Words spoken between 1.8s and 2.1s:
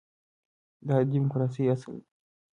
دی.